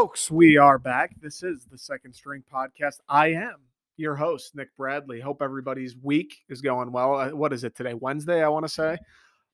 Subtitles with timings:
[0.00, 1.14] folks, we are back.
[1.20, 3.00] This is the Second String Podcast.
[3.06, 3.56] I am
[3.98, 5.20] your host, Nick Bradley.
[5.20, 7.16] Hope everybody's week is going well.
[7.16, 7.92] Uh, What is it today?
[7.92, 8.96] Wednesday, I want to say.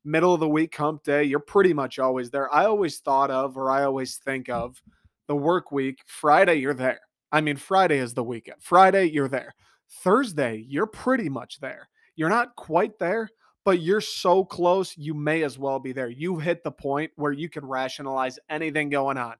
[0.04, 1.24] Middle of the week, hump day.
[1.24, 2.48] You're pretty much always there.
[2.54, 4.80] I always thought of, or I always think of,
[5.26, 5.98] the work week.
[6.06, 7.00] Friday, you're there.
[7.32, 8.62] I mean, Friday is the weekend.
[8.62, 9.52] Friday, you're there.
[10.04, 11.88] Thursday, you're pretty much there.
[12.14, 13.28] You're not quite there,
[13.64, 16.08] but you're so close, you may as well be there.
[16.08, 19.34] You've hit the point where you can rationalize anything going on.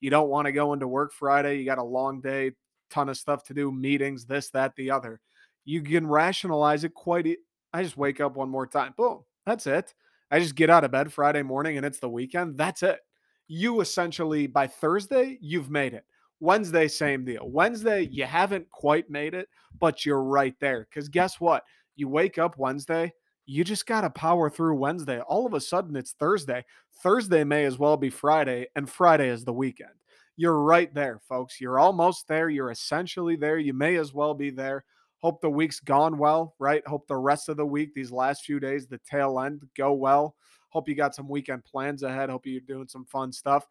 [0.00, 1.58] You don't want to go into work Friday.
[1.58, 2.52] You got a long day,
[2.90, 5.20] ton of stuff to do, meetings, this, that, the other.
[5.64, 7.26] You can rationalize it quite.
[7.26, 7.38] E-
[7.72, 8.94] I just wake up one more time.
[8.96, 9.24] Boom.
[9.46, 9.94] That's it.
[10.30, 12.56] I just get out of bed Friday morning and it's the weekend.
[12.56, 13.00] That's it.
[13.48, 16.04] You essentially, by Thursday, you've made it.
[16.40, 17.48] Wednesday, same deal.
[17.50, 19.48] Wednesday, you haven't quite made it,
[19.78, 20.86] but you're right there.
[20.88, 21.64] Because guess what?
[21.96, 23.12] You wake up Wednesday,
[23.50, 25.18] you just got to power through Wednesday.
[25.20, 26.64] All of a sudden, it's Thursday.
[27.02, 29.90] Thursday may as well be Friday, and Friday is the weekend.
[30.36, 31.60] You're right there, folks.
[31.60, 32.48] You're almost there.
[32.48, 33.58] You're essentially there.
[33.58, 34.84] You may as well be there.
[35.18, 36.86] Hope the week's gone well, right?
[36.86, 40.36] Hope the rest of the week, these last few days, the tail end, go well.
[40.68, 42.30] Hope you got some weekend plans ahead.
[42.30, 43.66] Hope you're doing some fun stuff.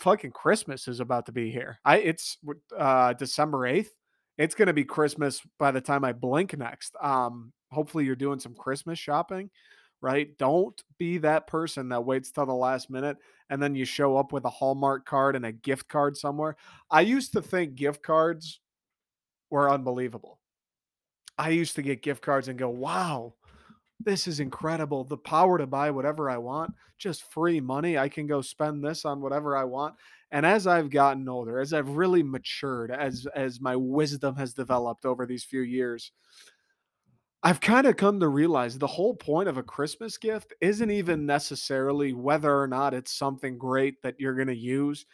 [0.00, 1.78] Fucking Christmas is about to be here.
[1.84, 2.38] I it's
[2.76, 3.90] uh December 8th.
[4.36, 6.96] It's gonna be Christmas by the time I blink next.
[7.00, 9.50] Um, hopefully you're doing some Christmas shopping,
[10.00, 10.36] right?
[10.38, 13.16] Don't be that person that waits till the last minute
[13.50, 16.56] and then you show up with a Hallmark card and a gift card somewhere.
[16.90, 18.60] I used to think gift cards
[19.50, 20.38] were unbelievable.
[21.36, 23.34] I used to get gift cards and go, wow,
[24.00, 25.04] this is incredible.
[25.04, 27.98] The power to buy whatever I want, just free money.
[27.98, 29.96] I can go spend this on whatever I want.
[30.30, 35.04] And as I've gotten older, as I've really matured, as as my wisdom has developed
[35.04, 36.12] over these few years,
[37.42, 41.26] I've kind of come to realize the whole point of a Christmas gift isn't even
[41.26, 45.06] necessarily whether or not it's something great that you're going to use.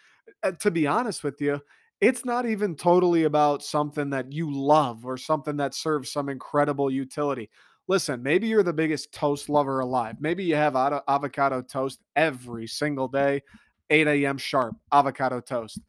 [0.43, 1.61] Uh, to be honest with you,
[2.03, 6.91] it's not even totally about something that you love or something that serves some incredible
[6.91, 7.49] utility.
[7.89, 10.17] Listen, maybe you're the biggest toast lover alive.
[10.21, 13.43] Maybe you have avocado toast every single day,
[13.89, 14.37] 8 a.m.
[14.37, 15.81] sharp, avocado toast.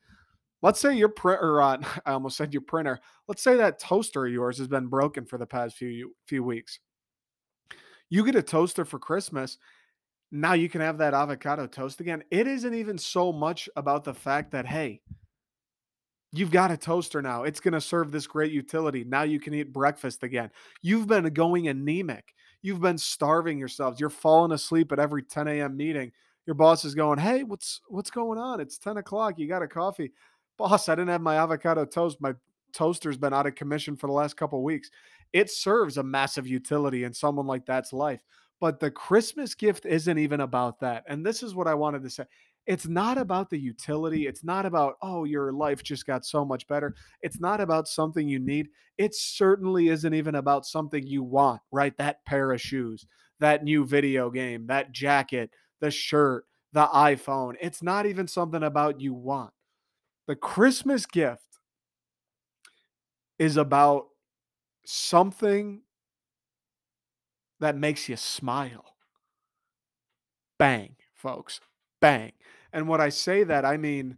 [0.61, 2.99] Let's say your printer, uh, I almost said your printer.
[3.27, 6.79] Let's say that toaster of yours has been broken for the past few few weeks.
[8.09, 9.57] You get a toaster for Christmas.
[10.31, 12.23] Now you can have that avocado toast again.
[12.31, 15.01] It isn't even so much about the fact that hey,
[16.31, 17.43] you've got a toaster now.
[17.43, 19.03] It's going to serve this great utility.
[19.03, 20.51] Now you can eat breakfast again.
[20.81, 22.33] You've been going anemic.
[22.61, 23.99] You've been starving yourselves.
[23.99, 25.77] You're falling asleep at every 10 a.m.
[25.77, 26.11] meeting.
[26.45, 28.59] Your boss is going, "Hey, what's what's going on?
[28.59, 29.37] It's 10 o'clock.
[29.37, 30.11] You got a coffee."
[30.59, 32.17] Boss, I didn't have my avocado toast.
[32.19, 32.35] My
[32.73, 34.91] toaster's been out of commission for the last couple weeks.
[35.31, 38.21] It serves a massive utility in someone like that's life.
[38.59, 41.05] But the Christmas gift isn't even about that.
[41.07, 42.25] And this is what I wanted to say.
[42.67, 44.27] It's not about the utility.
[44.27, 46.93] It's not about, oh, your life just got so much better.
[47.21, 48.67] It's not about something you need.
[48.97, 51.97] It certainly isn't even about something you want, right?
[51.97, 53.05] That pair of shoes,
[53.39, 57.53] that new video game, that jacket, the shirt, the iPhone.
[57.61, 59.51] It's not even something about you want.
[60.29, 61.41] The Christmas gift
[63.39, 64.09] is about
[64.85, 65.81] something
[67.59, 68.85] that makes you smile.
[70.59, 71.61] Bang, folks.
[71.99, 72.33] Bang.
[72.71, 74.17] And when I say that, I mean,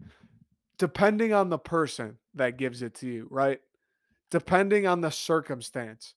[0.77, 3.61] depending on the person that gives it to you, right?
[4.29, 6.15] Depending on the circumstance,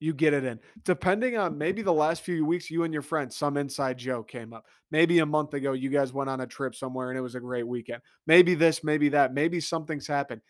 [0.00, 0.60] you get it in.
[0.84, 4.52] Depending on maybe the last few weeks, you and your friends, some inside joke came
[4.52, 4.64] up.
[4.90, 7.40] Maybe a month ago, you guys went on a trip somewhere and it was a
[7.40, 8.02] great weekend.
[8.26, 9.34] Maybe this, maybe that.
[9.34, 10.40] Maybe something's happened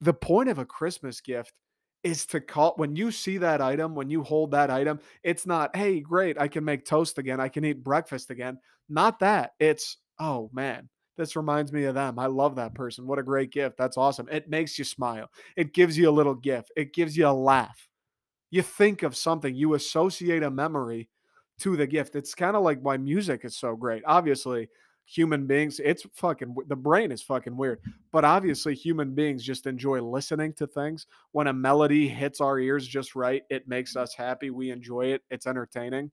[0.00, 1.52] the point of a Christmas gift
[2.04, 5.74] is to call when you see that item, when you hold that item, it's not,
[5.74, 8.58] hey, great, I can make toast again, I can eat breakfast again.
[8.88, 9.52] Not that.
[9.58, 12.18] It's, oh man, this reminds me of them.
[12.18, 13.06] I love that person.
[13.06, 13.76] What a great gift.
[13.76, 14.28] That's awesome.
[14.30, 15.28] It makes you smile.
[15.56, 16.70] It gives you a little gift.
[16.76, 17.88] It gives you a laugh.
[18.50, 21.08] You think of something, you associate a memory
[21.60, 22.16] to the gift.
[22.16, 24.02] It's kind of like why music is so great.
[24.06, 24.68] Obviously,
[25.04, 27.80] human beings, it's fucking the brain is fucking weird.
[28.12, 31.06] But obviously, human beings just enjoy listening to things.
[31.32, 34.50] When a melody hits our ears just right, it makes us happy.
[34.50, 35.22] We enjoy it.
[35.30, 36.10] It's entertaining.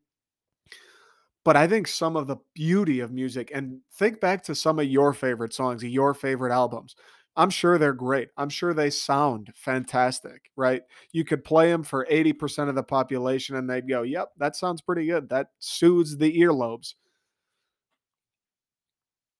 [1.43, 4.85] But I think some of the beauty of music, and think back to some of
[4.85, 6.95] your favorite songs, your favorite albums.
[7.37, 8.29] I'm sure they're great.
[8.37, 10.83] I'm sure they sound fantastic, right?
[11.11, 14.81] You could play them for 80% of the population and they'd go, yep, that sounds
[14.81, 15.29] pretty good.
[15.29, 16.93] That soothes the earlobes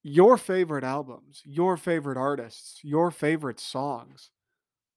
[0.04, 4.30] your favorite albums, your favorite artists, your favorite songs,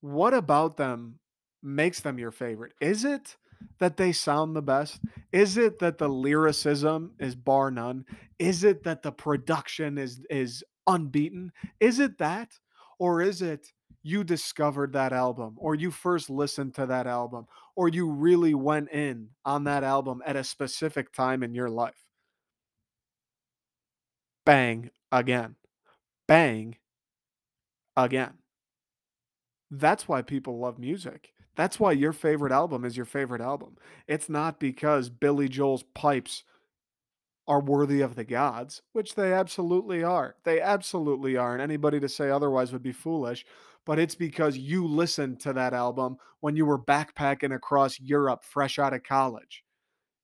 [0.01, 1.21] what about them
[1.63, 2.73] makes them your favorite?
[2.81, 3.37] Is it
[3.81, 5.01] that they sound the best?
[5.33, 8.05] Is it that the lyricism is bar none?
[8.39, 11.53] Is it that the production is is unbeaten?
[11.81, 12.53] Is it that?
[12.99, 13.73] Or is it
[14.03, 17.47] you discovered that album or you first listened to that album
[17.77, 22.07] or you really went in on that album at a specific time in your life?
[24.45, 25.57] Bang again.
[26.27, 26.77] Bang
[27.97, 28.35] again.
[29.71, 31.33] That's why people love music.
[31.57, 33.77] That's why your favorite album is your favorite album.
[34.07, 36.45] It's not because Billy Joel's pipes
[37.49, 40.37] are worthy of the gods, which they absolutely are.
[40.45, 41.55] They absolutely are.
[41.55, 43.45] And anybody to say otherwise would be foolish.
[43.87, 48.79] But it's because you listened to that album when you were backpacking across Europe fresh
[48.79, 49.65] out of college.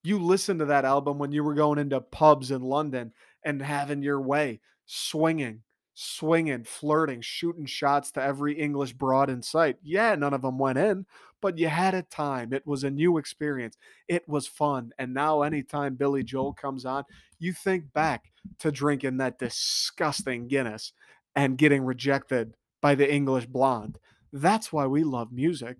[0.03, 4.03] You listened to that album when you were going into pubs in London and having
[4.03, 5.63] your way, swinging,
[5.95, 9.77] swinging, flirting, shooting shots to every English broad in sight.
[9.83, 11.07] Yeah, none of them went in,
[11.41, 12.53] but you had a time.
[12.53, 13.77] It was a new experience.
[14.09, 14.93] It was fun.
[14.99, 15.47] And now, mm.
[15.47, 17.05] anytime Billy Joel comes on,
[17.39, 20.93] you think back to drinking that disgusting Guinness
[21.37, 23.99] and getting rejected by the English blonde.
[24.33, 25.79] That's why we love music.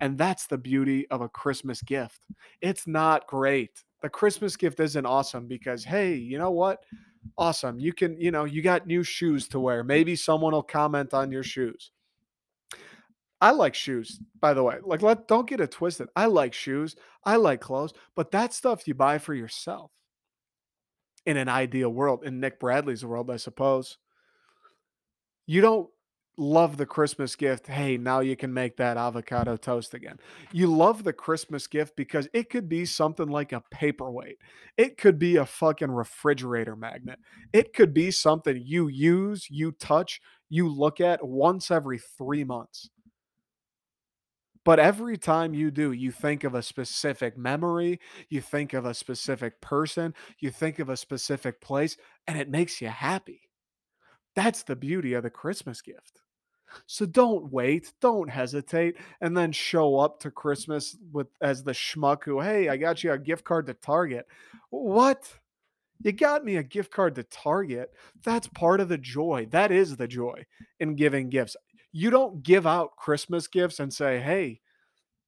[0.00, 2.20] And that's the beauty of a Christmas gift.
[2.60, 3.84] It's not great.
[4.02, 6.80] The Christmas gift isn't awesome because, hey, you know what?
[7.38, 7.78] Awesome.
[7.78, 9.82] You can, you know, you got new shoes to wear.
[9.84, 11.90] Maybe someone will comment on your shoes.
[13.40, 14.78] I like shoes, by the way.
[14.82, 16.08] Like, let don't get it twisted.
[16.16, 16.96] I like shoes.
[17.24, 19.90] I like clothes, but that stuff you buy for yourself.
[21.26, 23.98] In an ideal world, in Nick Bradley's world, I suppose.
[25.46, 25.90] You don't
[26.38, 27.66] love the Christmas gift.
[27.66, 30.18] Hey, now you can make that avocado toast again.
[30.52, 34.38] You love the Christmas gift because it could be something like a paperweight.
[34.76, 37.18] It could be a fucking refrigerator magnet.
[37.52, 42.90] It could be something you use, you touch, you look at once every three months.
[44.64, 48.94] But every time you do, you think of a specific memory, you think of a
[48.94, 51.96] specific person, you think of a specific place,
[52.26, 53.42] and it makes you happy.
[54.34, 56.20] That's the beauty of the Christmas gift.
[56.86, 62.24] So don't wait, don't hesitate, and then show up to Christmas with as the schmuck
[62.24, 64.26] who, hey, I got you a gift card to Target.
[64.70, 65.28] What?
[66.02, 67.90] You got me a gift card to Target.
[68.22, 69.48] That's part of the joy.
[69.50, 70.44] That is the joy
[70.78, 71.56] in giving gifts.
[71.92, 74.60] You don't give out Christmas gifts and say, hey,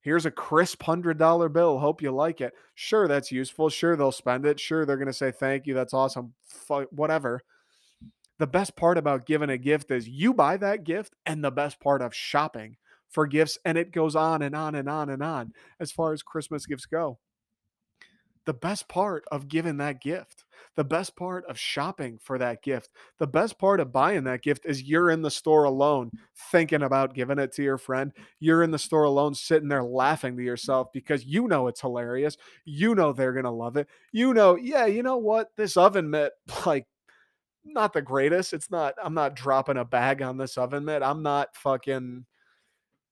[0.02, 1.78] here's a crisp hundred dollar bill.
[1.78, 2.52] Hope you like it.
[2.74, 3.70] Sure, that's useful.
[3.70, 4.60] Sure, they'll spend it.
[4.60, 5.72] Sure, they're going to say thank you.
[5.72, 6.34] That's awesome.
[6.70, 7.42] F- whatever
[8.38, 11.80] the best part about giving a gift is you buy that gift and the best
[11.80, 12.76] part of shopping
[13.08, 16.22] for gifts and it goes on and on and on and on as far as
[16.22, 17.18] christmas gifts go.
[18.44, 20.44] The best part of giving that gift
[20.74, 24.64] the best part of shopping for that gift the best part of buying that gift
[24.64, 26.10] is you're in the store alone
[26.50, 28.12] thinking about giving it to your friend.
[28.40, 32.36] You're in the store alone sitting there laughing to yourself because you know it's hilarious.
[32.64, 33.88] You know they're going to love it.
[34.12, 35.50] You know yeah you know what?
[35.56, 36.32] This oven mitt
[36.66, 36.86] like
[37.72, 38.52] not the greatest.
[38.52, 41.02] It's not, I'm not dropping a bag on this oven mitt.
[41.02, 42.24] I'm not fucking,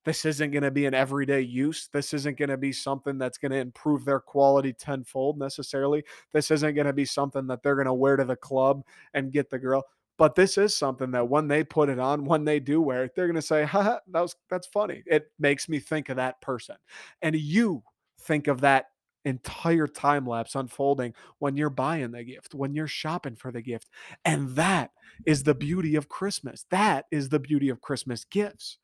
[0.05, 1.88] this isn't going to be an everyday use.
[1.93, 6.05] This isn't going to be something that's going to improve their quality tenfold necessarily.
[6.32, 8.82] This isn't going to be something that they're going to wear to the club
[9.14, 9.85] and get the girl.
[10.19, 13.14] But this is something that when they put it on, when they do wear it,
[13.14, 16.41] they're going to say, "Ha, that was that's funny." It makes me think of that
[16.41, 16.76] person,
[17.20, 17.82] and you
[18.20, 18.87] think of that
[19.26, 23.90] entire time lapse unfolding when you're buying the gift, when you're shopping for the gift.
[24.24, 24.92] And that
[25.26, 26.64] is the beauty of Christmas.
[26.70, 28.78] That is the beauty of Christmas gifts.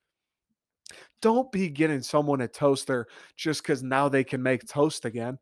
[1.23, 3.07] Don't be getting someone a toaster
[3.37, 5.39] just because now they can make toast again.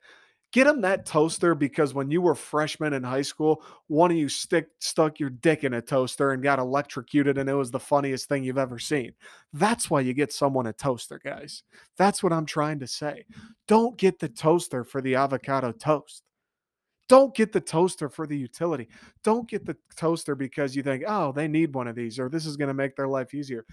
[0.52, 4.28] Get them that toaster because when you were freshmen in high school, one of you
[4.28, 8.28] stick stuck your dick in a toaster and got electrocuted, and it was the funniest
[8.28, 9.12] thing you've ever seen.
[9.52, 11.62] That's why you get someone a toaster, guys.
[11.96, 13.26] That's what I'm trying to say.
[13.68, 16.24] Don't get the toaster for the avocado toast.
[17.08, 18.88] Don't get the toaster for the utility.
[19.24, 22.46] Don't get the toaster because you think, oh, they need one of these or this
[22.46, 23.66] is going to make their life easier.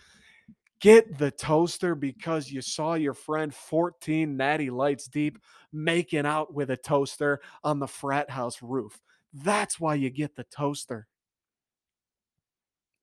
[0.80, 5.40] Get the toaster because you saw your friend 14 natty lights deep
[5.74, 9.00] making out with a toaster on the frat house roof.
[9.34, 11.08] That's why you get the toaster.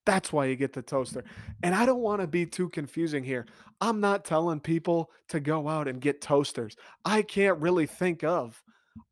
[0.06, 1.24] That's why you get the toaster.
[1.62, 3.46] And I don't want to be too confusing here.
[3.80, 6.76] I'm not telling people to go out and get toasters.
[7.04, 8.62] I can't really think of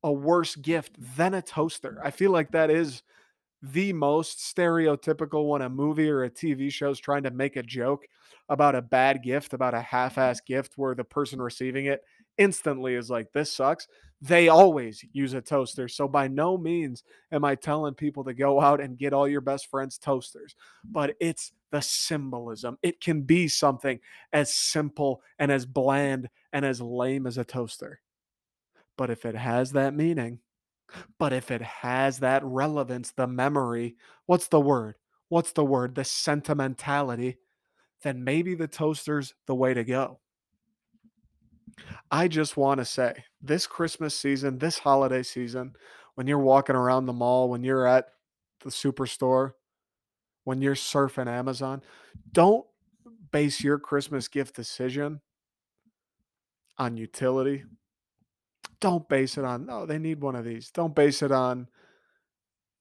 [0.02, 1.99] a worse gift than a toaster.
[2.04, 3.02] I feel like that is
[3.62, 7.62] the most stereotypical when a movie or a TV show is trying to make a
[7.62, 8.07] joke
[8.49, 9.87] about a bad gift, about a mm-hmm.
[9.87, 12.02] half ass gift where the person receiving it
[12.38, 13.87] instantly is like, this sucks.
[14.21, 15.88] They always use a toaster.
[15.88, 19.40] So by no means am I telling people to go out and get all your
[19.40, 20.54] best friends toasters,
[20.85, 22.78] but it's the symbolism.
[22.83, 24.00] It can be something
[24.33, 28.00] as simple and as bland and as lame as a toaster.
[28.97, 30.38] But if it has that meaning,
[31.19, 33.97] but if it has that relevance, the memory,
[34.27, 34.97] what's the word?
[35.33, 35.95] what's the word?
[35.95, 37.39] The sentimentality,
[38.03, 40.21] then maybe the toaster's the way to go.
[42.11, 45.73] I just want to say this Christmas season, this holiday season,
[46.17, 48.09] when you're walking around the mall, when you're at
[48.63, 49.53] the superstore,
[50.45, 51.81] when you're surfing Amazon,
[52.31, 52.67] don't
[53.31, 55.23] base your Christmas gift decision
[56.77, 57.65] on utility.
[58.83, 60.71] Don't base it on, no, they need one of these.
[60.71, 61.69] Don't base it on,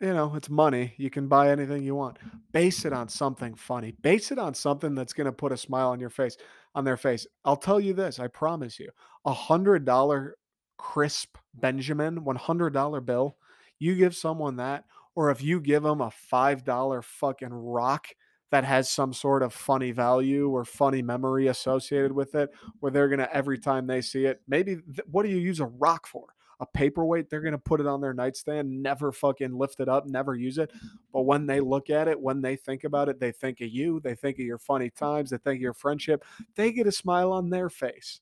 [0.01, 0.93] you know, it's money.
[0.98, 2.17] You can buy anything you want.
[2.51, 3.93] Base it on something funny.
[4.01, 6.36] Base it on something that's going to put a smile on your face,
[6.75, 7.27] on their face.
[7.46, 8.89] I'll tell you this, I promise you.
[9.25, 10.31] A $100
[10.77, 13.38] crisp Benjamin $100 bill,
[13.79, 14.84] you give someone that
[15.15, 18.08] or if you give them a $5 fucking rock
[18.51, 23.08] that has some sort of funny value or funny memory associated with it, where they're
[23.08, 26.05] going to, every time they see it, maybe, th- what do you use a rock
[26.05, 26.36] for?
[26.60, 30.05] A paperweight, they're going to put it on their nightstand, never fucking lift it up,
[30.05, 30.72] never use it.
[31.12, 34.00] But when they look at it, when they think about it, they think of you,
[34.00, 36.24] they think of your funny times, they think of your friendship,
[36.55, 38.22] they get a smile on their face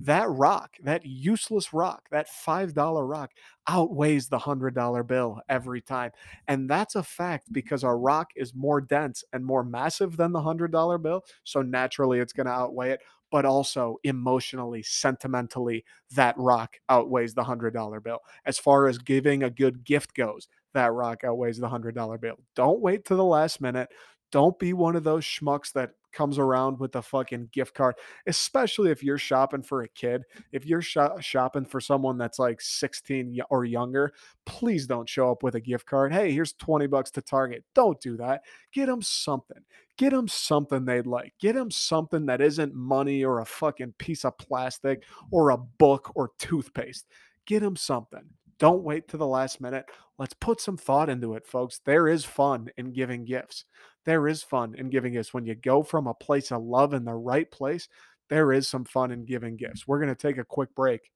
[0.00, 3.30] that rock, that useless rock, that $5 rock
[3.66, 6.10] outweighs the $100 bill every time.
[6.48, 10.40] And that's a fact because our rock is more dense and more massive than the
[10.40, 11.24] $100 bill.
[11.44, 13.00] So naturally, it's going to outweigh it.
[13.30, 18.18] But also emotionally, sentimentally, that rock outweighs the $100 bill.
[18.44, 22.36] As far as giving a good gift goes, that rock outweighs the $100 bill.
[22.54, 23.88] Don't wait to the last minute.
[24.32, 27.94] Don't be one of those schmucks that comes around with a fucking gift card,
[28.26, 30.22] especially if you're shopping for a kid.
[30.52, 34.12] If you're shopping for someone that's like 16 or younger,
[34.46, 36.12] please don't show up with a gift card.
[36.12, 37.64] Hey, here's 20 bucks to Target.
[37.74, 38.42] Don't do that.
[38.72, 39.62] Get them something.
[39.98, 41.34] Get them something they'd like.
[41.40, 46.12] Get them something that isn't money or a fucking piece of plastic or a book
[46.14, 47.06] or toothpaste.
[47.46, 48.24] Get them something.
[48.62, 49.86] Don't wait to the last minute.
[50.18, 51.80] Let's put some thought into it, folks.
[51.84, 53.64] There is fun in giving gifts.
[54.06, 55.34] There is fun in giving gifts.
[55.34, 57.88] When you go from a place of love in the right place,
[58.30, 59.88] there is some fun in giving gifts.
[59.88, 61.10] We're going to take a quick break.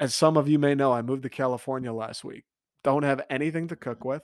[0.00, 2.42] As some of you may know, I moved to California last week.
[2.82, 4.22] Don't have anything to cook with.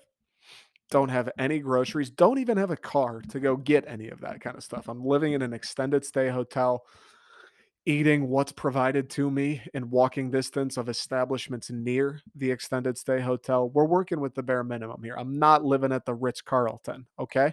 [0.91, 2.11] Don't have any groceries.
[2.11, 4.89] Don't even have a car to go get any of that kind of stuff.
[4.89, 6.83] I'm living in an extended stay hotel
[7.87, 13.69] eating what's provided to me in walking distance of establishments near the extended stay hotel.
[13.69, 15.17] We're working with the bare minimum here.
[15.19, 17.07] I'm not living at the Ritz Carlton.
[17.19, 17.53] Okay.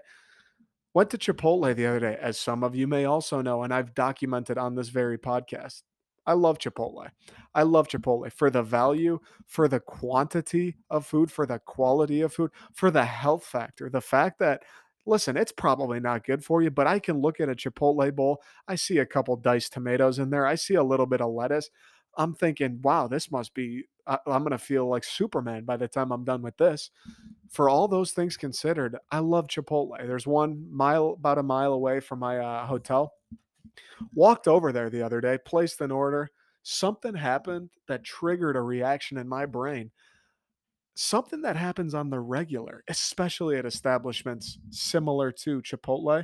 [0.94, 3.94] Went to Chipotle the other day, as some of you may also know, and I've
[3.94, 5.84] documented on this very podcast.
[6.26, 7.10] I love Chipotle.
[7.56, 12.34] I love Chipotle for the value, for the quantity of food, for the quality of
[12.34, 13.90] food, for the health factor.
[13.90, 14.64] The fact that
[15.06, 18.42] listen, it's probably not good for you, but I can look at a Chipotle bowl.
[18.68, 20.46] I see a couple diced tomatoes in there.
[20.46, 21.70] I see a little bit of lettuce.
[22.18, 25.88] I'm thinking, wow, this must be, uh, I'm going to feel like Superman by the
[25.88, 26.92] time I'm done with this.
[27.50, 29.98] For all those things considered, I love Chipotle.
[29.98, 33.14] There's one mile, about a mile away from my uh, hotel.
[34.14, 36.32] Walked over there the other day, placed an order.
[36.64, 39.92] Something happened that triggered a reaction in my brain
[41.02, 46.24] something that happens on the regular, especially at establishments similar to Chipotle,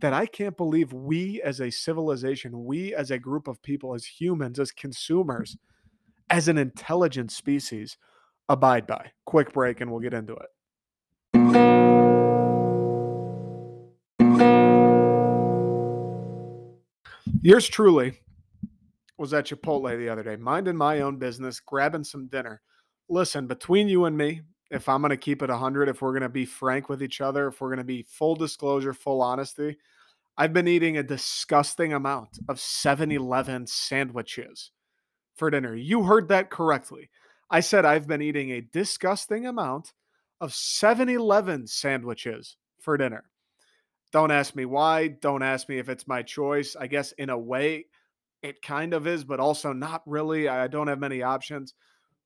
[0.00, 4.04] that I can't believe we as a civilization, we as a group of people, as
[4.04, 5.56] humans, as consumers,
[6.28, 7.96] as an intelligent species,
[8.48, 9.12] abide by.
[9.24, 10.50] Quick break and we'll get into it.
[17.40, 18.20] Yours truly
[19.16, 22.60] was at Chipotle the other day, minding my own business, grabbing some dinner
[23.08, 26.22] listen, between you and me, if I'm going to keep it 100, if we're going
[26.22, 29.76] to be frank with each other, if we're going to be full disclosure, full honesty,
[30.36, 34.70] I've been eating a disgusting amount of 7 Eleven sandwiches
[35.34, 35.74] for dinner.
[35.74, 37.10] You heard that correctly.
[37.48, 39.92] I said I've been eating a disgusting amount
[40.40, 43.24] of 7 Eleven sandwiches for dinner.
[44.12, 45.08] Don't ask me why.
[45.08, 46.76] Don't ask me if it's my choice.
[46.78, 47.86] I guess in a way,
[48.42, 50.48] it kind of is, but also not really.
[50.48, 51.74] I don't have many options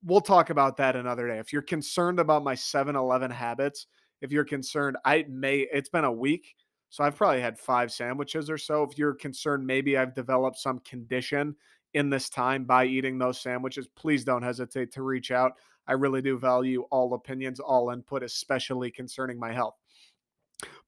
[0.03, 1.39] we'll talk about that another day.
[1.39, 3.87] If you're concerned about my 7 Eleven habits,
[4.21, 6.55] if you're concerned, I may, it's been a week.
[6.89, 8.83] So I've probably had five sandwiches or so.
[8.83, 11.55] If you're concerned, maybe I've developed some condition
[11.93, 15.53] in this time by eating those sandwiches, please don't hesitate to reach out.
[15.87, 19.75] I really do value all opinions, all input, especially concerning my health.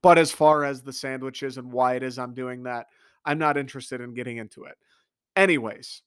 [0.02, 2.88] But as far as the sandwiches and why it is I'm doing that,
[3.26, 4.78] I'm not interested in getting into it.
[5.36, 6.04] Anyways,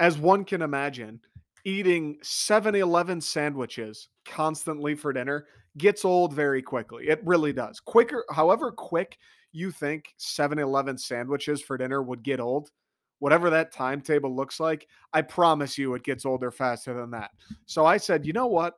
[0.00, 1.20] as one can imagine,
[1.64, 5.46] eating 7 Eleven sandwiches constantly for dinner
[5.76, 7.08] gets old very quickly.
[7.08, 7.80] It really does.
[7.80, 9.18] Quicker, however quick
[9.52, 12.70] you think 7 Eleven sandwiches for dinner would get old,
[13.18, 17.30] whatever that timetable looks like, I promise you it gets older faster than that.
[17.66, 18.74] So I said, you know what?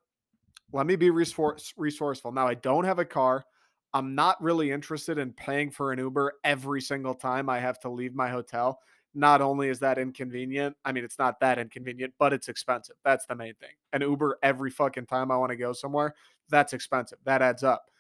[0.73, 2.33] let me be resource- resourceful.
[2.33, 3.45] Now, I don't have a car.
[3.93, 7.91] I'm not really interested in paying for an Uber every single time I have to
[7.91, 8.81] leave my hotel.
[9.15, 12.97] Not only is that inconvenient, I mean, it's not that inconvenient, but it's expensive.
[13.05, 13.71] That's the main thing.
[13.93, 16.15] An Uber every fucking time I want to go somewhere,
[16.49, 17.19] that's expensive.
[17.25, 17.91] That adds up.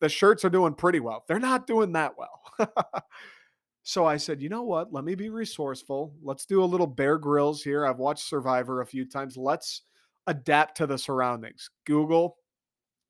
[0.00, 1.24] The shirts are doing pretty well.
[1.28, 2.40] They're not doing that well.
[3.84, 4.92] so I said, you know what?
[4.92, 6.14] Let me be resourceful.
[6.22, 7.86] Let's do a little Bear Grylls here.
[7.86, 9.36] I've watched Survivor a few times.
[9.36, 9.82] Let's
[10.26, 11.70] adapt to the surroundings.
[11.86, 12.38] Google,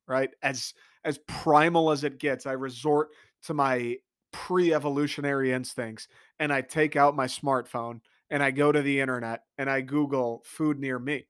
[0.07, 0.29] right?
[0.43, 0.73] As
[1.05, 3.09] as primal as it gets, I resort
[3.43, 3.95] to my
[4.31, 6.07] pre-evolutionary instincts
[6.39, 10.43] and I take out my smartphone and I go to the internet and I Google
[10.45, 11.25] food near me.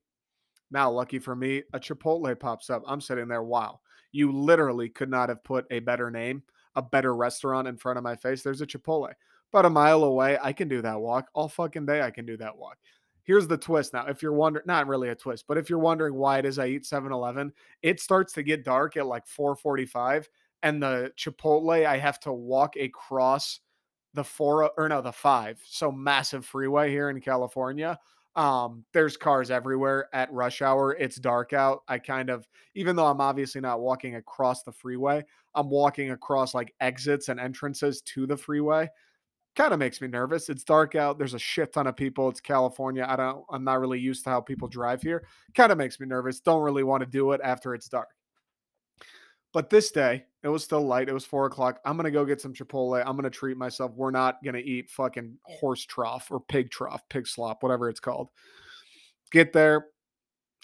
[0.70, 2.82] Now, lucky for me, a Chipotle pops up.
[2.86, 3.80] I'm sitting there, wow.
[4.12, 6.42] You literally could not have put a better name,
[6.76, 8.42] a better restaurant in front of my face.
[8.42, 9.12] There's a Chipotle.
[9.52, 11.28] About a mile away, I can do that walk.
[11.34, 12.78] All fucking day, I can do that walk.
[13.24, 14.06] Here's the twist now.
[14.06, 16.68] If you're wondering, not really a twist, but if you're wondering why it is I
[16.68, 17.52] eat 7 Eleven,
[17.82, 20.28] it starts to get dark at like 445
[20.62, 23.60] and the Chipotle, I have to walk across
[24.14, 25.60] the four or no, the five.
[25.64, 27.98] So massive freeway here in California.
[28.36, 30.94] Um, there's cars everywhere at rush hour.
[30.94, 31.82] It's dark out.
[31.88, 35.24] I kind of, even though I'm obviously not walking across the freeway,
[35.54, 38.88] I'm walking across like exits and entrances to the freeway.
[39.56, 40.48] Kind of makes me nervous.
[40.48, 41.18] It's dark out.
[41.18, 42.28] There's a shit ton of people.
[42.28, 43.04] It's California.
[43.08, 45.24] I don't, I'm not really used to how people drive here.
[45.54, 46.38] Kind of makes me nervous.
[46.38, 48.08] Don't really want to do it after it's dark.
[49.52, 51.08] But this day, it was still light.
[51.08, 51.80] It was four o'clock.
[51.84, 53.02] I'm gonna go get some Chipotle.
[53.04, 53.92] I'm gonna treat myself.
[53.94, 58.28] We're not gonna eat fucking horse trough or pig trough, pig slop, whatever it's called.
[59.32, 59.88] Get there,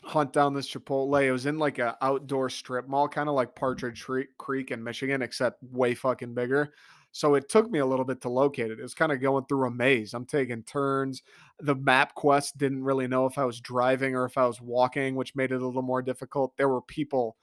[0.05, 1.23] hunt down this Chipotle.
[1.23, 4.07] It was in like a outdoor strip mall, kind of like Partridge
[4.39, 6.73] Creek in Michigan, except way fucking bigger.
[7.13, 8.79] So it took me a little bit to locate it.
[8.79, 10.13] It was kind of going through a maze.
[10.13, 11.23] I'm taking turns.
[11.61, 15.15] The map quest didn't really know if I was driving or if I was walking,
[15.15, 16.57] which made it a little more difficult.
[16.57, 17.37] There were people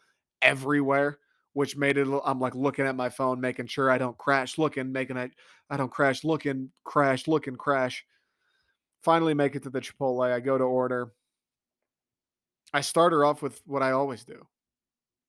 [0.43, 1.17] everywhere
[1.53, 4.91] which made it I'm like looking at my phone, making sure I don't crash, looking,
[4.91, 5.31] making it
[5.69, 8.05] I don't crash, looking, crash, looking, crash.
[9.01, 10.31] Finally make it to the Chipotle.
[10.31, 11.11] I go to order.
[12.73, 14.47] I start her off with what I always do.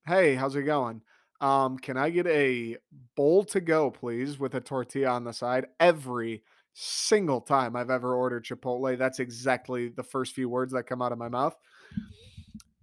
[0.07, 1.03] Hey, how's it going?
[1.41, 2.77] Um, can I get a
[3.17, 5.67] bowl to go, please, with a tortilla on the side?
[5.81, 11.03] Every single time I've ever ordered Chipotle, that's exactly the first few words that come
[11.03, 11.55] out of my mouth.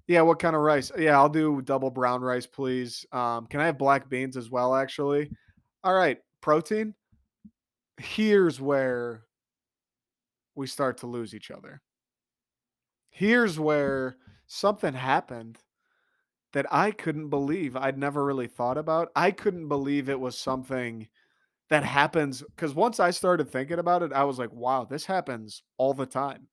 [0.07, 0.91] Yeah, what kind of rice?
[0.97, 3.05] Yeah, I'll do double brown rice, please.
[3.11, 5.31] Um, can I have black beans as well, actually?
[5.83, 6.93] All right, protein.
[7.97, 9.23] Here's where
[10.55, 11.81] we start to lose each other.
[13.09, 15.57] Here's where something happened
[16.53, 17.75] that I couldn't believe.
[17.75, 19.09] I'd never really thought about.
[19.15, 21.07] I couldn't believe it was something
[21.69, 25.63] that happens because once I started thinking about it, I was like, wow, this happens
[25.77, 26.47] all the time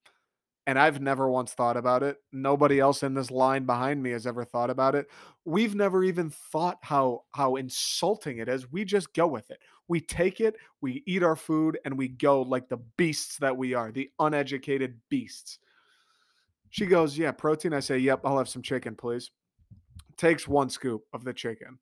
[0.68, 2.18] and I've never once thought about it.
[2.30, 5.06] Nobody else in this line behind me has ever thought about it.
[5.46, 8.70] We've never even thought how how insulting it is.
[8.70, 9.60] We just go with it.
[9.88, 13.72] We take it, we eat our food and we go like the beasts that we
[13.72, 15.58] are, the uneducated beasts.
[16.68, 19.30] She goes, "Yeah, protein." I say, "Yep, I'll have some chicken, please."
[20.18, 21.78] Takes one scoop of the chicken.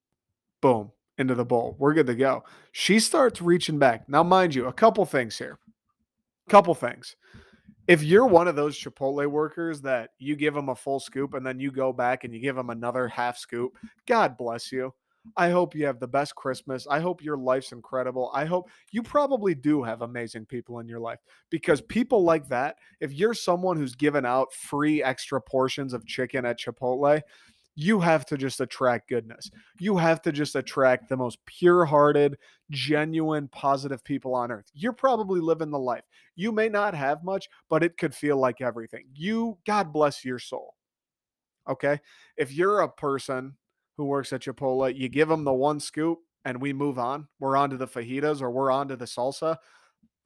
[0.61, 1.75] Boom, into the bowl.
[1.81, 2.45] We're good to go.
[2.71, 4.09] She starts reaching back.
[4.09, 5.59] Now, mind you, a couple things here.
[6.49, 7.17] Couple things
[7.89, 11.47] if you're one of those Chipotle workers that you give them a full scoop and
[11.47, 14.93] then you go back and you give them another half scoop, God bless you.
[15.37, 16.87] I hope you have the best Christmas.
[16.89, 18.31] I hope your life's incredible.
[18.33, 21.19] I hope you probably do have amazing people in your life
[21.51, 26.45] because people like that, if you're someone who's given out free extra portions of chicken
[26.45, 27.21] at Chipotle,
[27.77, 29.51] you have to just attract goodness.
[29.79, 32.39] You have to just attract the most pure hearted,
[32.71, 34.71] genuine, positive people on earth.
[34.73, 36.05] You're probably living the life.
[36.35, 39.05] You may not have much, but it could feel like everything.
[39.15, 40.75] You, God bless your soul.
[41.69, 42.01] Okay.
[42.39, 43.57] If you're a person
[43.99, 47.29] who works at Chipotle, you give them the one scoop and we move on.
[47.41, 49.59] We're on to the fajitas or we're on to the salsa.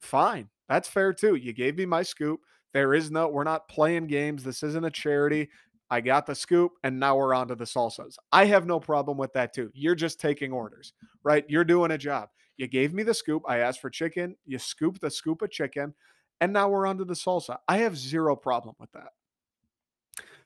[0.01, 0.49] Fine.
[0.69, 1.35] That's fair too.
[1.35, 2.39] You gave me my scoop.
[2.73, 4.43] There is no, we're not playing games.
[4.43, 5.49] This isn't a charity.
[5.91, 8.15] I got the scoop, and now we're on to the salsas.
[8.31, 9.69] I have no problem with that too.
[9.73, 11.43] You're just taking orders, right?
[11.49, 12.29] You're doing a job.
[12.55, 13.43] You gave me the scoop.
[13.45, 14.37] I asked for chicken.
[14.45, 15.93] You scooped the scoop of chicken,
[16.39, 17.57] and now we're on to the salsa.
[17.67, 19.09] I have zero problem with that.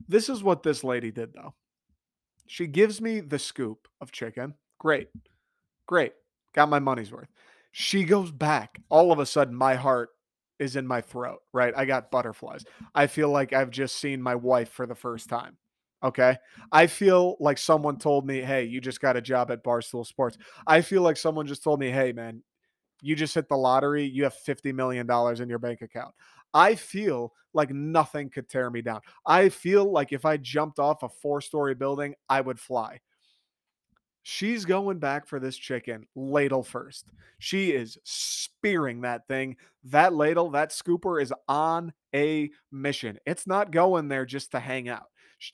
[0.08, 1.54] This is what this lady did, though.
[2.48, 4.56] She gives me the scoop of chicken.
[4.80, 5.10] Great.
[5.86, 6.14] Great.
[6.54, 7.30] Got my money's worth.
[7.72, 8.82] She goes back.
[8.90, 10.10] All of a sudden, my heart
[10.60, 11.74] is in my throat, right?
[11.76, 12.66] I got butterflies.
[12.94, 15.58] I feel like I've just seen my wife for the first time.
[16.04, 16.38] Okay.
[16.72, 20.38] I feel like someone told me, hey, you just got a job at Barstool Sports.
[20.68, 22.44] I feel like someone just told me, hey, man,
[23.02, 24.06] you just hit the lottery.
[24.06, 25.10] You have $50 million
[25.42, 26.14] in your bank account.
[26.54, 29.02] I feel like nothing could tear me down.
[29.26, 33.00] I feel like if I jumped off a four story building, I would fly.
[34.28, 37.06] She's going back for this chicken ladle first.
[37.38, 39.56] She is spearing that thing.
[39.84, 43.20] That ladle, that scooper is on a mission.
[43.28, 45.06] It's not going there just to hang out.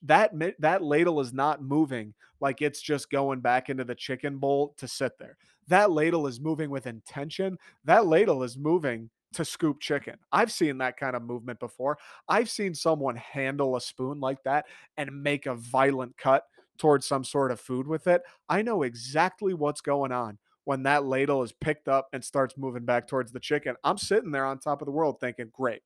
[0.03, 4.73] That that ladle is not moving like it's just going back into the chicken bowl
[4.77, 5.35] to sit there.
[5.67, 7.57] That ladle is moving with intention.
[7.83, 10.15] That ladle is moving to scoop chicken.
[10.31, 11.97] I've seen that kind of movement before.
[12.29, 16.45] I've seen someone handle a spoon like that and make a violent cut
[16.81, 18.23] towards some sort of food with it.
[18.49, 22.85] I know exactly what's going on when that ladle is picked up and starts moving
[22.85, 23.75] back towards the chicken.
[23.83, 25.83] I'm sitting there on top of the world thinking, great.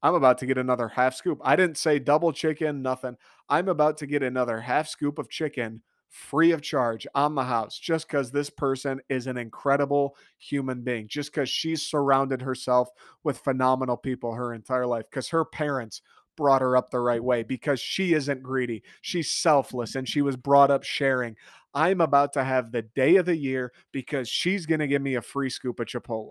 [0.00, 1.40] I'm about to get another half scoop.
[1.42, 3.16] I didn't say double chicken, nothing.
[3.48, 7.76] I'm about to get another half scoop of chicken free of charge on the house
[7.78, 12.90] just because this person is an incredible human being, just because she's surrounded herself
[13.24, 16.00] with phenomenal people her entire life, because her parents
[16.38, 18.84] brought her up the right way, because she isn't greedy.
[19.02, 21.36] She's selfless and she was brought up sharing.
[21.74, 25.16] I'm about to have the day of the year because she's going to give me
[25.16, 26.30] a free scoop of Chipotle.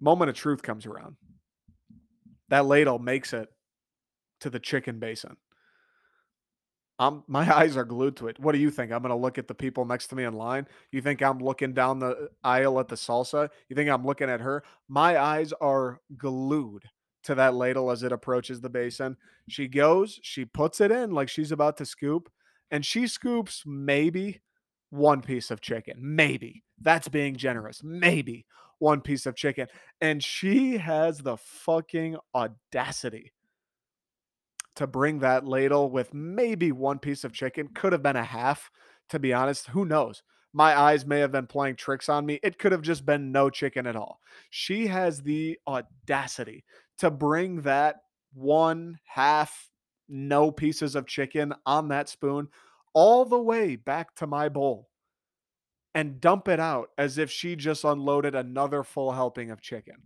[0.00, 1.16] Moment of truth comes around.
[2.48, 3.48] That ladle makes it
[4.40, 5.36] to the chicken basin.
[7.00, 8.38] I'm my eyes are glued to it.
[8.38, 8.92] What do you think?
[8.92, 10.68] I'm going to look at the people next to me in line.
[10.92, 13.48] You think I'm looking down the uh, aisle at the salsa?
[13.68, 14.62] You think I'm looking at her?
[14.88, 16.84] My eyes are glued
[17.24, 19.16] to that ladle as it approaches the basin.
[19.48, 22.30] She goes, she puts it in like she's about to scoop,
[22.70, 24.40] and she scoops maybe
[24.90, 25.96] one piece of chicken.
[25.98, 26.62] Maybe.
[26.80, 27.82] That's being generous.
[27.82, 28.46] Maybe
[28.78, 29.66] one piece of chicken.
[30.00, 33.32] And she has the fucking audacity
[34.76, 37.68] to bring that ladle with maybe one piece of chicken.
[37.74, 38.70] Could have been a half,
[39.10, 39.68] to be honest.
[39.68, 40.22] Who knows?
[40.52, 42.40] My eyes may have been playing tricks on me.
[42.42, 44.20] It could have just been no chicken at all.
[44.50, 46.64] She has the audacity
[46.98, 47.96] to bring that
[48.34, 49.70] one half,
[50.08, 52.48] no pieces of chicken on that spoon
[52.92, 54.88] all the way back to my bowl
[55.94, 60.02] and dump it out as if she just unloaded another full helping of chicken.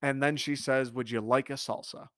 [0.00, 2.08] And then she says, Would you like a salsa?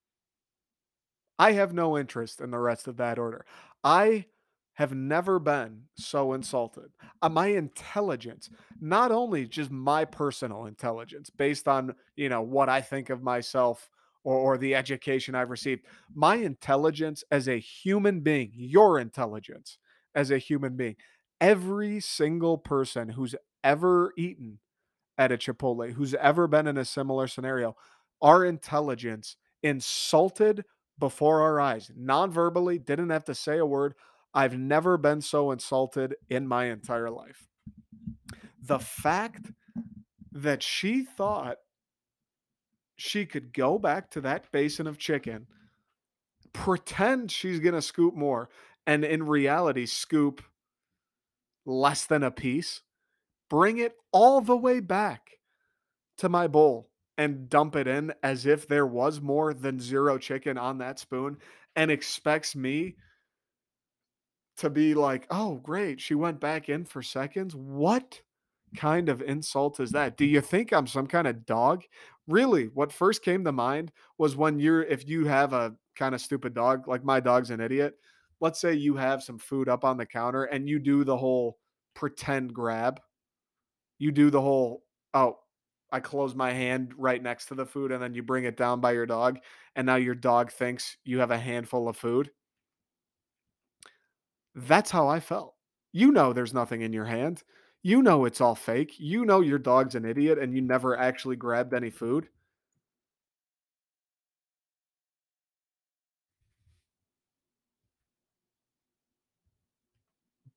[1.41, 3.47] I have no interest in the rest of that order.
[3.83, 4.27] I
[4.75, 6.91] have never been so insulted.
[7.23, 12.83] Uh, my intelligence, not only just my personal intelligence based on, you know, what I
[12.83, 13.89] think of myself
[14.23, 19.79] or, or the education I've received, my intelligence as a human being, your intelligence
[20.15, 20.97] as a human being,
[21.41, 24.59] every single person who's ever eaten
[25.17, 27.77] at a Chipotle, who's ever been in a similar scenario,
[28.21, 30.67] our intelligence insulted
[31.01, 33.95] before our eyes, non verbally, didn't have to say a word.
[34.33, 37.49] I've never been so insulted in my entire life.
[38.63, 39.51] The fact
[40.31, 41.57] that she thought
[42.97, 45.47] she could go back to that basin of chicken,
[46.53, 48.51] pretend she's going to scoop more,
[48.87, 50.43] and in reality, scoop
[51.65, 52.83] less than a piece,
[53.49, 55.39] bring it all the way back
[56.19, 56.90] to my bowl
[57.21, 61.37] and dump it in as if there was more than zero chicken on that spoon
[61.77, 62.97] and expects me
[64.57, 67.55] to be like, oh, great, she went back in for seconds.
[67.55, 68.23] What
[68.75, 70.17] kind of insult is that?
[70.17, 71.85] Do you think I'm some kind of dog?
[72.27, 76.23] Really, what first came to mind was when you're, if you have a kind of
[76.23, 77.97] stupid dog, like my dog's an idiot,
[78.41, 81.59] let's say you have some food up on the counter and you do the whole
[81.93, 82.99] pretend grab.
[83.99, 85.37] You do the whole, oh,
[85.93, 88.81] I close my hand right next to the food and then you bring it down
[88.81, 89.39] by your dog
[89.77, 92.31] and now your dog thinks you have a handful of food.
[94.55, 95.55] That's how I felt.
[95.93, 97.43] You know there's nothing in your hand.
[97.83, 98.95] You know it's all fake.
[99.01, 102.29] You know your dog's an idiot and you never actually grabbed any food.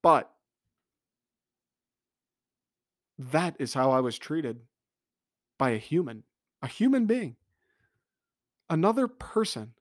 [0.03, 0.31] But
[3.17, 4.61] that is how I was treated
[5.63, 6.23] by a human,
[6.61, 7.37] a human being.
[8.69, 9.71] Another person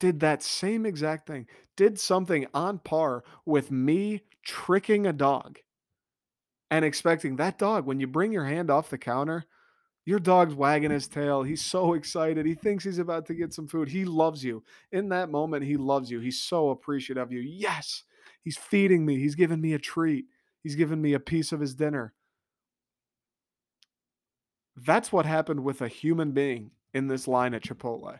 [0.00, 5.60] did that same exact thing, did something on par with me tricking a dog
[6.72, 9.44] and expecting that dog, when you bring your hand off the counter,
[10.04, 11.44] your dog's wagging his tail.
[11.44, 12.44] He's so excited.
[12.44, 13.88] He thinks he's about to get some food.
[13.88, 14.64] He loves you.
[14.90, 16.18] In that moment, he loves you.
[16.18, 17.42] He's so appreciative of you.
[17.42, 18.02] Yes,
[18.42, 19.20] he's feeding me.
[19.20, 20.24] He's giving me a treat.
[20.64, 22.12] He's giving me a piece of his dinner.
[24.76, 28.18] That's what happened with a human being in this line at Chipotle.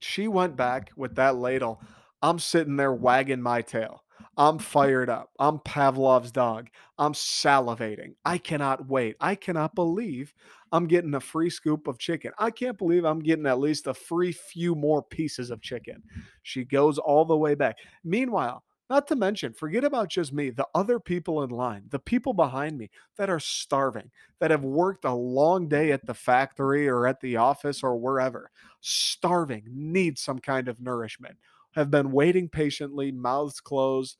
[0.00, 1.80] She went back with that ladle.
[2.22, 4.02] I'm sitting there wagging my tail.
[4.38, 5.30] I'm fired up.
[5.38, 6.68] I'm Pavlov's dog.
[6.98, 8.14] I'm salivating.
[8.24, 9.16] I cannot wait.
[9.18, 10.34] I cannot believe
[10.72, 12.32] I'm getting a free scoop of chicken.
[12.38, 16.02] I can't believe I'm getting at least a free few more pieces of chicken.
[16.42, 17.76] She goes all the way back.
[18.04, 22.32] Meanwhile, not to mention, forget about just me, the other people in line, the people
[22.32, 27.06] behind me that are starving, that have worked a long day at the factory or
[27.06, 31.36] at the office or wherever, starving, need some kind of nourishment,
[31.72, 34.18] have been waiting patiently, mouths closed,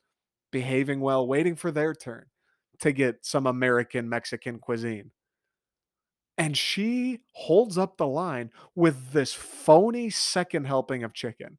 [0.51, 2.25] behaving well, waiting for their turn
[2.79, 5.11] to get some American Mexican cuisine.
[6.37, 11.57] And she holds up the line with this phony second helping of chicken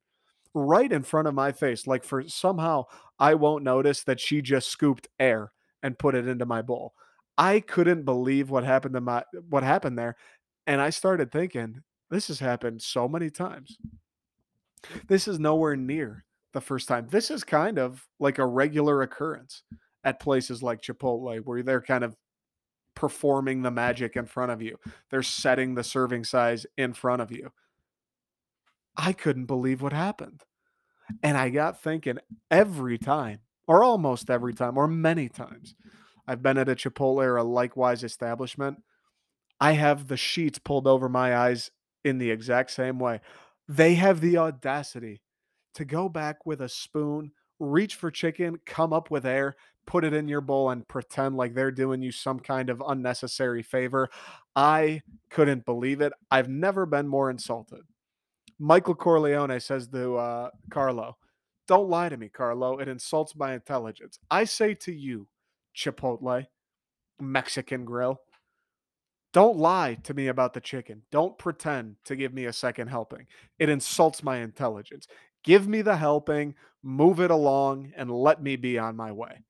[0.59, 1.87] right in front of my face.
[1.87, 2.85] Like for somehow
[3.19, 6.95] I won't notice that she just scooped air and put it into my bowl.
[7.37, 10.17] I couldn't believe what happened to my what happened there.
[10.67, 13.79] And I started thinking, this has happened so many times.
[15.07, 17.09] This is nowhere near the first time.
[17.11, 19.63] This is kind of like a regular occurrence
[20.05, 22.17] at places like Chipotle, where they're kind of
[22.95, 24.77] performing the magic in front of you.
[25.11, 27.53] They're setting the serving size in front of you.
[28.97, 30.43] I couldn't believe what happened.
[31.23, 32.19] And I got thinking
[32.51, 35.75] every time, or almost every time, or many times,
[36.27, 38.83] I've been at a Chipotle or a likewise establishment.
[39.61, 41.71] I have the sheets pulled over my eyes
[42.05, 43.21] in the exact same way.
[43.69, 45.23] They have the audacity
[45.75, 50.13] to go back with a spoon, reach for chicken, come up with air, put it
[50.15, 54.09] in your bowl, and pretend like they're doing you some kind of unnecessary favor.
[54.55, 56.13] I couldn't believe it.
[56.31, 57.83] I've never been more insulted.
[58.59, 61.17] Michael Corleone says to uh, Carlo,
[61.67, 62.79] Don't lie to me, Carlo.
[62.79, 64.19] It insults my intelligence.
[64.31, 65.29] I say to you,
[65.77, 66.47] Chipotle,
[67.21, 68.21] Mexican grill,
[69.35, 71.03] don't lie to me about the chicken.
[71.13, 73.27] Don't pretend to give me a second helping.
[73.59, 75.07] It insults my intelligence.
[75.45, 79.45] Give me the helping, move it along, and let me be on my way.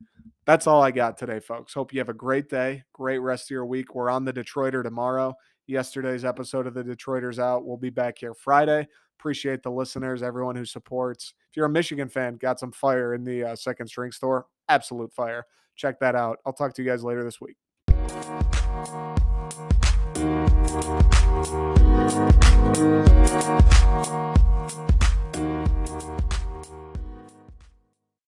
[0.47, 1.75] That's all I got today, folks.
[1.75, 3.95] Hope you have a great day, great rest of your week.
[3.95, 5.35] We're on the Detroiter tomorrow.
[5.69, 7.65] Yesterday's episode of the Detroiters out.
[7.65, 8.89] We'll be back here Friday.
[9.19, 11.35] Appreciate the listeners, everyone who supports.
[11.51, 14.47] If you're a Michigan fan, got some fire in the uh, second string store.
[14.69, 15.45] Absolute fire.
[15.77, 16.39] Check that out.
[16.47, 17.57] I'll talk to you guys later this week.